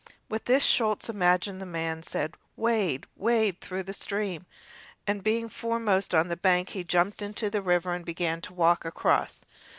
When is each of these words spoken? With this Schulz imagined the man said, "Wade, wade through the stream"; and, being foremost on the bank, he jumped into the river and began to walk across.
With 0.29 0.45
this 0.45 0.63
Schulz 0.63 1.09
imagined 1.09 1.61
the 1.61 1.65
man 1.67 2.01
said, 2.01 2.33
"Wade, 2.55 3.05
wade 3.15 3.61
through 3.61 3.83
the 3.83 3.93
stream"; 3.93 4.47
and, 5.05 5.23
being 5.23 5.47
foremost 5.47 6.15
on 6.15 6.27
the 6.27 6.35
bank, 6.35 6.69
he 6.69 6.83
jumped 6.83 7.21
into 7.21 7.51
the 7.51 7.61
river 7.61 7.93
and 7.93 8.03
began 8.03 8.41
to 8.41 8.53
walk 8.55 8.83
across. 8.83 9.41